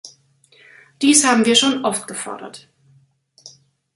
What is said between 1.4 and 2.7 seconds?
wir schon oft gefordert.